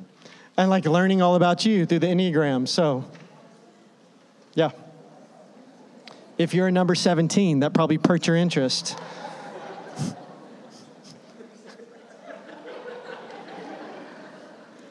[0.56, 2.66] and like learning all about you through the Enneagram.
[2.66, 3.04] So,
[4.54, 4.70] yeah.
[6.38, 8.98] If you're a number 17, that probably perked your interest.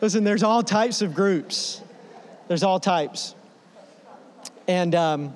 [0.04, 1.80] Listen, there's all types of groups.
[2.50, 3.36] There's all types.
[4.68, 5.34] And, um,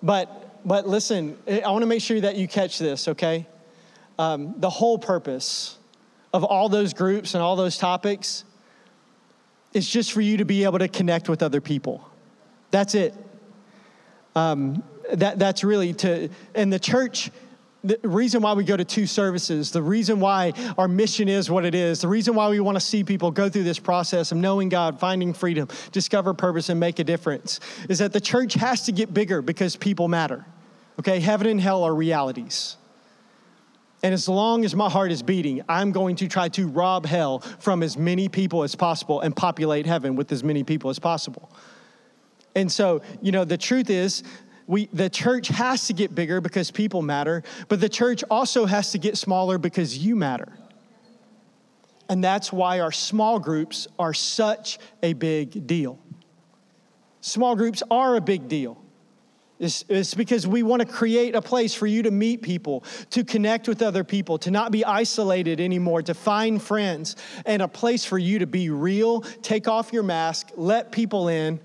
[0.00, 3.44] but, but listen, I want to make sure that you catch this, okay?
[4.20, 5.78] Um, the whole purpose
[6.32, 8.44] of all those groups and all those topics
[9.72, 12.08] is just for you to be able to connect with other people.
[12.70, 13.12] That's it.
[14.36, 17.32] Um, that, that's really to, and the church
[17.84, 21.64] the reason why we go to two services, the reason why our mission is what
[21.64, 24.38] it is, the reason why we want to see people go through this process of
[24.38, 28.82] knowing God, finding freedom, discover purpose, and make a difference is that the church has
[28.82, 30.44] to get bigger because people matter.
[31.00, 32.76] Okay, heaven and hell are realities.
[34.04, 37.38] And as long as my heart is beating, I'm going to try to rob hell
[37.38, 41.50] from as many people as possible and populate heaven with as many people as possible.
[42.54, 44.22] And so, you know, the truth is,
[44.72, 48.92] we, the church has to get bigger because people matter, but the church also has
[48.92, 50.50] to get smaller because you matter.
[52.08, 55.98] And that's why our small groups are such a big deal.
[57.20, 58.82] Small groups are a big deal.
[59.58, 63.24] It's, it's, because we want to create a place for you to meet people, to
[63.24, 68.06] connect with other people, to not be isolated anymore, to find friends, and a place
[68.06, 71.60] for you to be real, take off your mask, let people in,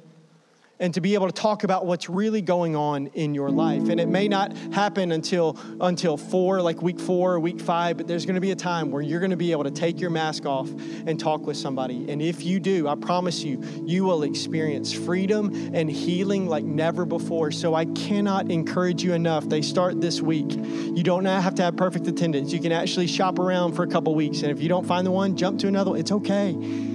[0.80, 3.90] and to be able to talk about what's really going on in your life.
[3.90, 8.08] And it may not happen until until four, like week four or week five, but
[8.08, 10.10] there's going to be a time where you're going to be able to take your
[10.10, 12.10] mask off and talk with somebody.
[12.12, 17.06] And if you do, I promise you, you will experience freedom and healing like never
[17.06, 17.52] before.
[17.52, 19.48] So I cannot encourage you enough.
[19.50, 20.52] They start this week.
[20.52, 22.54] You don't have to have perfect attendance.
[22.54, 24.42] You can actually shop around for a couple weeks.
[24.42, 25.96] And if you don't find the one, jump to another.
[25.96, 26.87] It's okay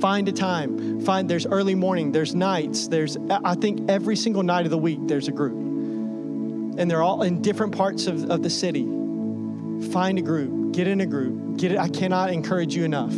[0.00, 1.00] Find a time.
[1.00, 4.98] Find there's early morning, there's nights, there's I think every single night of the week
[5.02, 5.58] there's a group.
[6.78, 8.84] And they're all in different parts of, of the city.
[9.92, 11.58] Find a group, get in a group.
[11.58, 11.78] Get it.
[11.78, 13.12] I cannot encourage you enough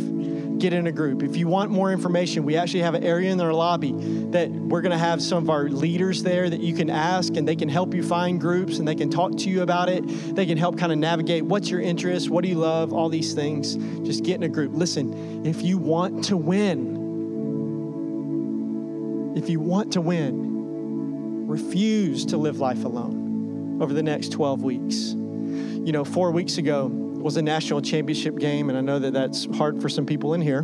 [0.59, 1.23] get in a group.
[1.23, 3.91] If you want more information, we actually have an area in our lobby
[4.31, 7.47] that we're going to have some of our leaders there that you can ask and
[7.47, 10.01] they can help you find groups and they can talk to you about it.
[10.35, 13.33] They can help kind of navigate what's your interest, what do you love, all these
[13.33, 13.75] things.
[14.05, 14.73] Just get in a group.
[14.73, 17.01] Listen, if you want to win,
[19.35, 25.13] if you want to win, refuse to live life alone over the next 12 weeks.
[25.13, 29.45] You know, four weeks ago, was a national championship game, and I know that that's
[29.55, 30.63] hard for some people in here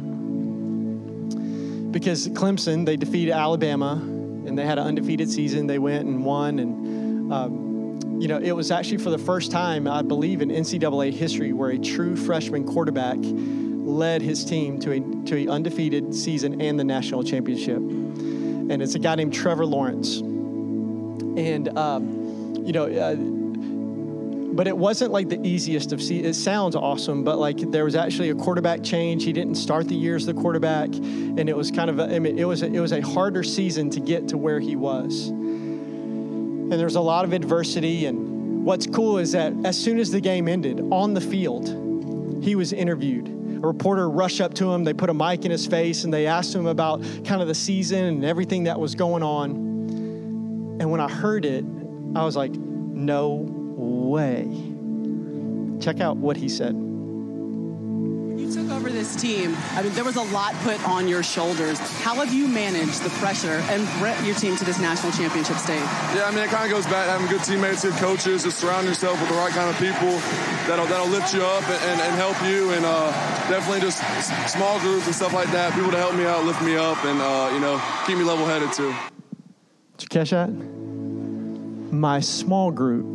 [1.92, 5.68] because Clemson they defeated Alabama, and they had an undefeated season.
[5.68, 9.88] They went and won, and um, you know it was actually for the first time
[9.88, 15.00] I believe in NCAA history where a true freshman quarterback led his team to a
[15.26, 17.78] to a undefeated season and the national championship.
[17.78, 22.86] And it's a guy named Trevor Lawrence, and um, you know.
[22.86, 23.39] Uh,
[24.54, 26.24] but it wasn't like the easiest of see.
[26.24, 29.24] It sounds awesome, but like there was actually a quarterback change.
[29.24, 32.20] He didn't start the year as the quarterback, and it was kind of a, I
[32.20, 35.28] mean, it was a, it was a harder season to get to where he was.
[35.30, 38.06] And there's a lot of adversity.
[38.06, 42.56] And what's cool is that as soon as the game ended on the field, he
[42.56, 43.28] was interviewed.
[43.28, 44.84] A reporter rushed up to him.
[44.84, 47.56] They put a mic in his face and they asked him about kind of the
[47.56, 49.52] season and everything that was going on.
[50.80, 51.66] And when I heard it,
[52.16, 53.59] I was like, no
[54.10, 54.48] way.
[55.80, 56.74] Check out what he said.
[56.74, 59.56] When you took over this team.
[59.72, 61.80] I mean, there was a lot put on your shoulders.
[62.02, 65.80] How have you managed the pressure and brought your team to this national championship stage?
[66.16, 68.60] Yeah, I mean, it kind of goes back to having good teammates, good coaches, just
[68.60, 70.12] surround yourself with the right kind of people
[70.68, 73.12] that'll that'll lift you up and, and, and help you, and uh,
[73.50, 74.04] definitely just
[74.52, 75.74] small groups and stuff like that.
[75.74, 78.74] People to help me out, lift me up, and uh, you know, keep me level-headed
[78.74, 78.94] too.
[79.98, 80.50] Did you catch that?
[81.92, 83.06] My small group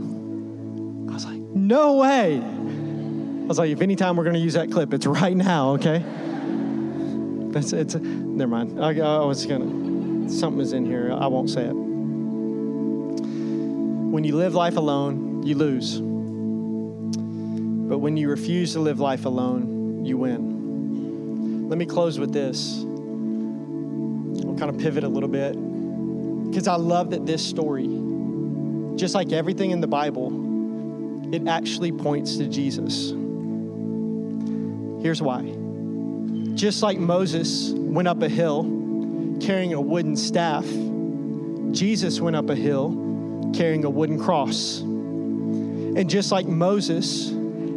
[1.54, 2.40] no way.
[2.40, 6.02] I was like, if anytime we're going to use that clip, it's right now, okay?
[7.54, 7.94] That's it's.
[7.94, 8.84] Never mind.
[8.84, 10.28] I, I was gonna.
[10.28, 11.12] Something is in here.
[11.12, 11.72] I won't say it.
[14.14, 16.00] When you live life alone, you lose.
[16.00, 21.68] But when you refuse to live life alone, you win.
[21.68, 22.82] Let me close with this.
[22.84, 25.52] We'll kind of pivot a little bit
[26.50, 27.86] because I love that this story,
[28.96, 30.30] just like everything in the Bible,
[31.34, 33.10] it actually points to Jesus.
[35.02, 35.42] Here's why.
[36.54, 38.62] Just like Moses went up a hill
[39.40, 40.64] carrying a wooden staff,
[41.72, 44.80] Jesus went up a hill carrying a wooden cross.
[44.80, 47.30] And just like Moses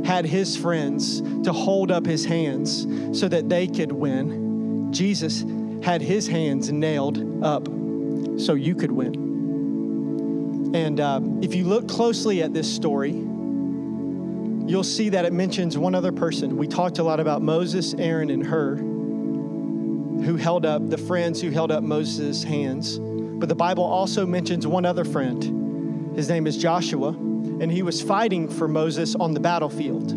[0.06, 2.88] had his friends to hold up his hands
[3.20, 5.44] so that they could win, Jesus
[5.84, 7.68] had his hands nailed up
[8.40, 9.28] so you could win.
[10.76, 13.27] And uh, if you look closely at this story,
[14.68, 16.58] you'll see that it mentions one other person.
[16.58, 21.50] We talked a lot about Moses, Aaron, and Hur, who held up the friends who
[21.52, 23.00] held up Moses' hands.
[23.00, 26.16] But the Bible also mentions one other friend.
[26.16, 30.12] His name is Joshua, and he was fighting for Moses on the battlefield.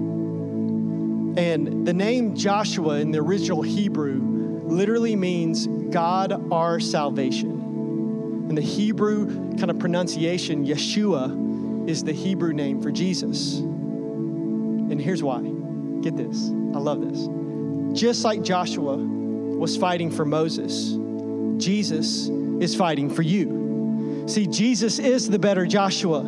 [1.39, 4.21] And the name Joshua in the original Hebrew
[4.65, 7.51] literally means God our salvation.
[8.49, 9.27] And the Hebrew
[9.59, 13.63] kind of pronunciation, Yeshua, is the Hebrew name for Jesus.
[14.91, 15.41] And here's why.
[16.03, 16.49] Get this.
[16.49, 17.29] I love this.
[17.99, 20.97] Just like Joshua was fighting for Moses,
[21.63, 22.29] Jesus
[22.61, 24.25] is fighting for you.
[24.27, 26.23] See, Jesus is the better Joshua.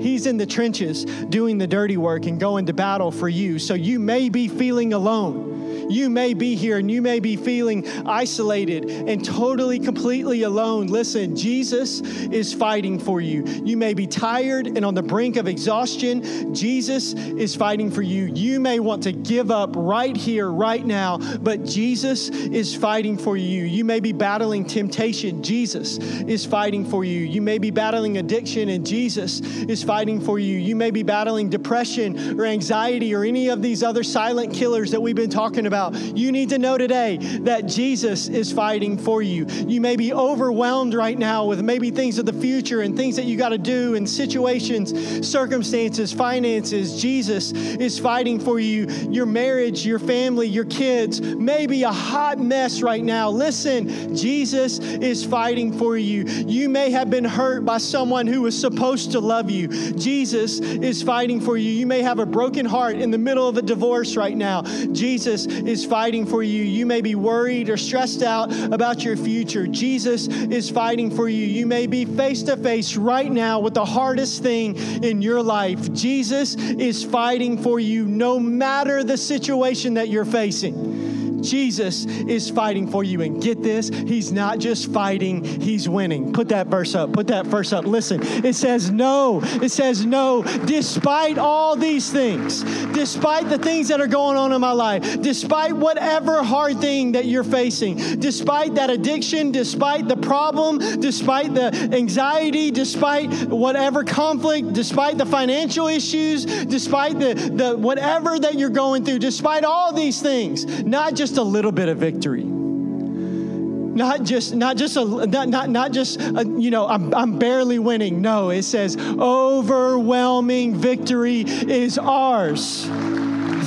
[0.00, 3.58] He's in the trenches doing the dirty work and going to battle for you.
[3.58, 5.48] So you may be feeling alone.
[5.88, 10.86] You may be here and you may be feeling isolated and totally, completely alone.
[10.86, 13.44] Listen, Jesus is fighting for you.
[13.64, 16.54] You may be tired and on the brink of exhaustion.
[16.54, 18.26] Jesus is fighting for you.
[18.34, 23.36] You may want to give up right here, right now, but Jesus is fighting for
[23.36, 23.64] you.
[23.64, 25.42] You may be battling temptation.
[25.42, 27.20] Jesus is fighting for you.
[27.20, 30.58] You may be battling addiction, and Jesus is fighting for you.
[30.58, 35.00] You may be battling depression or anxiety or any of these other silent killers that
[35.00, 36.16] we've been talking about about.
[36.16, 39.46] You need to know today that Jesus is fighting for you.
[39.46, 43.24] You may be overwhelmed right now with maybe things of the future and things that
[43.24, 47.00] you got to do and situations, circumstances, finances.
[47.00, 48.86] Jesus is fighting for you.
[49.10, 53.30] Your marriage, your family, your kids may be a hot mess right now.
[53.30, 56.24] Listen, Jesus is fighting for you.
[56.24, 59.68] You may have been hurt by someone who was supposed to love you.
[59.68, 61.70] Jesus is fighting for you.
[61.70, 64.62] You may have a broken heart in the middle of a divorce right now.
[64.92, 66.62] Jesus is fighting for you.
[66.62, 69.66] You may be worried or stressed out about your future.
[69.66, 71.44] Jesus is fighting for you.
[71.44, 75.92] You may be face to face right now with the hardest thing in your life.
[75.92, 81.17] Jesus is fighting for you no matter the situation that you're facing.
[81.42, 83.22] Jesus is fighting for you.
[83.22, 86.32] And get this, he's not just fighting, he's winning.
[86.32, 87.12] Put that verse up.
[87.12, 87.84] Put that verse up.
[87.84, 89.40] Listen, it says no.
[89.42, 94.60] It says no, despite all these things, despite the things that are going on in
[94.60, 100.78] my life, despite whatever hard thing that you're facing, despite that addiction, despite the problem,
[101.00, 108.58] despite the anxiety, despite whatever conflict, despite the financial issues, despite the, the whatever that
[108.58, 112.44] you're going through, despite all these things, not just just a little bit of victory.
[112.44, 117.78] Not just not just a not not, not just a, you know I'm, I'm barely
[117.78, 118.22] winning.
[118.22, 122.84] No it says overwhelming victory is ours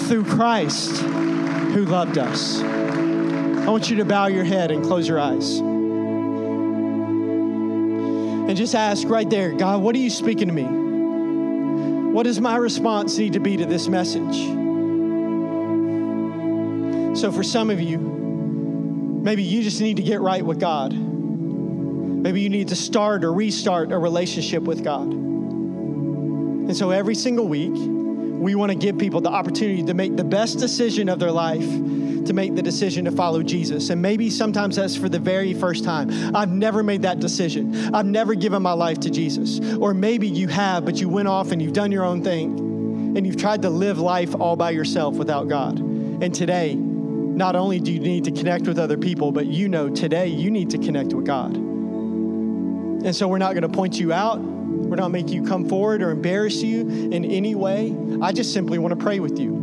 [0.08, 2.62] through christ who loved us.
[2.62, 5.60] I want you to bow your head and close your eyes.
[8.48, 10.64] And just ask right there god what are you speaking to me?
[12.12, 14.61] What does my response need to be to this message?
[17.14, 20.94] So, for some of you, maybe you just need to get right with God.
[20.94, 25.12] Maybe you need to start or restart a relationship with God.
[25.12, 30.24] And so, every single week, we want to give people the opportunity to make the
[30.24, 31.68] best decision of their life
[32.26, 33.90] to make the decision to follow Jesus.
[33.90, 36.36] And maybe sometimes that's for the very first time.
[36.36, 37.94] I've never made that decision.
[37.94, 39.60] I've never given my life to Jesus.
[39.78, 43.26] Or maybe you have, but you went off and you've done your own thing and
[43.26, 45.80] you've tried to live life all by yourself without God.
[45.80, 46.78] And today,
[47.36, 50.52] not only do you need to connect with other people, but you know today you
[50.52, 51.56] need to connect with God.
[51.56, 54.40] And so we're not going to point you out.
[54.40, 57.96] We're not make you come forward or embarrass you in any way.
[58.22, 59.56] I just simply want to pray with you.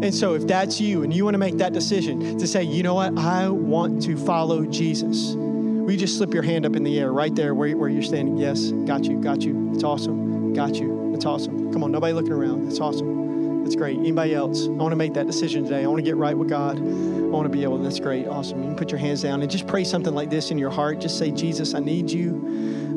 [0.00, 2.84] And so, if that's you and you want to make that decision to say, you
[2.84, 7.00] know what, I want to follow Jesus, we just slip your hand up in the
[7.00, 8.36] air right there where, where you're standing?
[8.36, 9.72] Yes, got you, got you.
[9.74, 10.52] It's awesome.
[10.52, 11.14] Got you.
[11.14, 11.72] It's awesome.
[11.72, 12.66] Come on, nobody looking around.
[12.66, 13.27] That's awesome.
[13.62, 13.98] That's great.
[13.98, 14.66] Anybody else?
[14.66, 15.84] I want to make that decision today.
[15.84, 16.78] I want to get right with God.
[16.78, 18.26] I want to be able, that's great.
[18.26, 18.62] Awesome.
[18.62, 21.00] You can put your hands down and just pray something like this in your heart.
[21.00, 22.30] Just say, Jesus, I need you.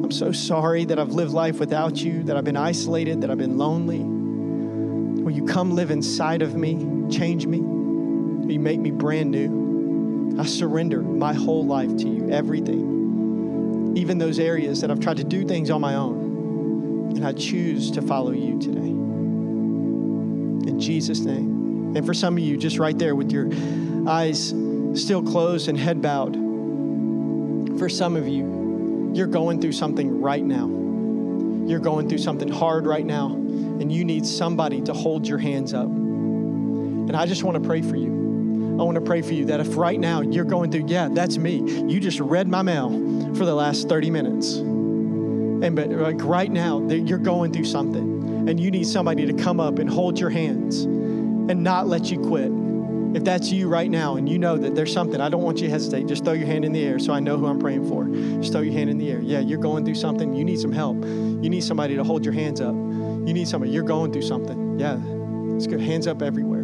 [0.03, 3.37] I'm so sorry that I've lived life without you, that I've been isolated, that I've
[3.37, 3.99] been lonely.
[5.21, 6.75] Will you come live inside of me?
[7.09, 7.59] Change me?
[7.59, 10.39] Will you make me brand new?
[10.39, 15.23] I surrender my whole life to you, everything, even those areas that I've tried to
[15.23, 17.13] do things on my own.
[17.15, 19.10] And I choose to follow you today.
[20.81, 21.95] Jesus' name.
[21.95, 23.49] And for some of you, just right there with your
[24.07, 24.53] eyes
[24.93, 26.35] still closed and head bowed,
[27.79, 30.67] for some of you, you're going through something right now.
[31.67, 35.73] You're going through something hard right now and you need somebody to hold your hands
[35.73, 35.85] up.
[35.87, 38.77] And I just want to pray for you.
[38.79, 41.37] I want to pray for you that if right now you're going through, yeah, that's
[41.37, 41.57] me.
[41.57, 42.89] You just read my mail
[43.35, 44.55] for the last 30 minutes.
[44.55, 48.10] And but like right now, you're going through something
[48.47, 52.19] and you need somebody to come up and hold your hands and not let you
[52.19, 52.51] quit.
[53.13, 55.67] If that's you right now and you know that there's something, I don't want you
[55.67, 56.07] to hesitate.
[56.07, 58.07] Just throw your hand in the air so I know who I'm praying for.
[58.39, 59.19] Just throw your hand in the air.
[59.19, 60.33] Yeah, you're going through something.
[60.33, 61.03] You need some help.
[61.03, 62.73] You need somebody to hold your hands up.
[62.73, 63.71] You need somebody.
[63.71, 64.79] You're going through something.
[64.79, 64.97] Yeah,
[65.57, 65.81] it's good.
[65.81, 66.63] Hands up everywhere.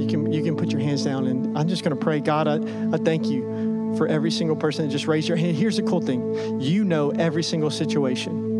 [0.00, 2.20] You can you can put your hands down, and I'm just going to pray.
[2.20, 2.56] God, I,
[2.92, 5.56] I thank you for every single person that just raised your hand.
[5.56, 8.51] Here's the cool thing: you know every single situation.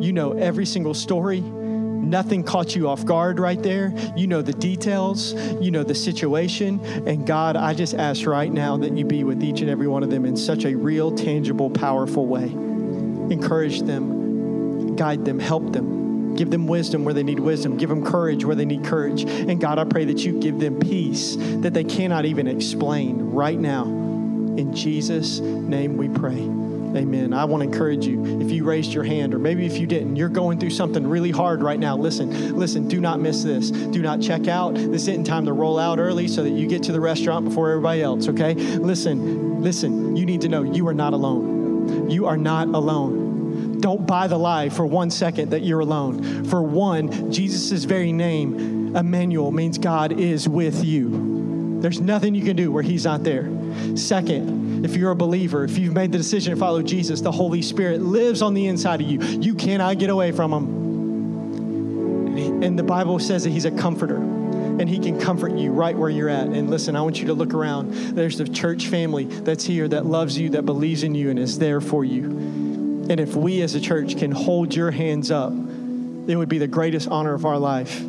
[0.00, 1.40] You know every single story.
[1.40, 3.92] Nothing caught you off guard right there.
[4.14, 6.80] You know the details, you know the situation.
[7.06, 10.02] And God, I just ask right now that you be with each and every one
[10.02, 12.44] of them in such a real, tangible, powerful way.
[12.44, 16.34] Encourage them, guide them, help them.
[16.36, 17.76] Give them wisdom where they need wisdom.
[17.76, 19.22] Give them courage where they need courage.
[19.22, 23.58] And God, I pray that you give them peace that they cannot even explain right
[23.58, 23.84] now.
[23.84, 26.73] In Jesus' name we pray.
[26.96, 27.32] Amen.
[27.32, 28.40] I want to encourage you.
[28.40, 31.30] If you raised your hand, or maybe if you didn't, you're going through something really
[31.30, 31.96] hard right now.
[31.96, 33.70] Listen, listen, do not miss this.
[33.70, 34.74] Do not check out.
[34.74, 37.70] This isn't time to roll out early so that you get to the restaurant before
[37.70, 38.54] everybody else, okay?
[38.54, 42.10] Listen, listen, you need to know you are not alone.
[42.10, 43.24] You are not alone
[43.80, 46.44] don't buy the lie for one second that you're alone.
[46.46, 51.33] For one, Jesus' very name, Emmanuel, means God is with you.
[51.84, 53.46] There's nothing you can do where He's not there.
[53.94, 57.60] Second, if you're a believer, if you've made the decision to follow Jesus, the Holy
[57.60, 59.20] Spirit lives on the inside of you.
[59.20, 62.62] You cannot get away from Him.
[62.62, 66.08] And the Bible says that He's a comforter and He can comfort you right where
[66.08, 66.46] you're at.
[66.46, 67.92] And listen, I want you to look around.
[68.16, 71.58] There's the church family that's here that loves you, that believes in you, and is
[71.58, 72.24] there for you.
[73.10, 76.66] And if we as a church can hold your hands up, it would be the
[76.66, 78.02] greatest honor of our life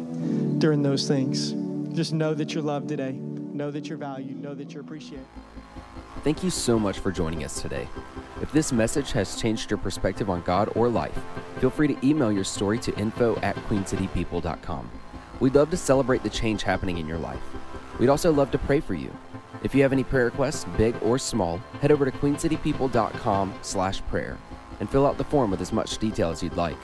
[0.59, 1.51] during those things.
[1.93, 3.19] Just know that you're loved today.
[3.55, 4.41] Know that you're valued.
[4.41, 5.25] Know that you're appreciated.
[6.25, 7.87] Thank you so much for joining us today.
[8.41, 11.17] If this message has changed your perspective on God or life,
[11.59, 14.91] feel free to email your story to info at queencitypeople.com.
[15.39, 17.39] We'd love to celebrate the change happening in your life.
[17.97, 19.15] We'd also love to pray for you.
[19.63, 24.37] If you have any prayer requests, big or small, head over to queencitypeople.com slash prayer
[24.81, 26.77] and fill out the form with as much detail as you'd like.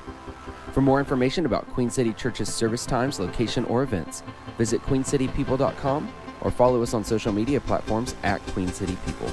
[0.71, 4.23] For more information about Queen City Church's service times, location, or events,
[4.57, 6.07] visit queencitypeople.com
[6.41, 9.29] or follow us on social media platforms at Queen City People.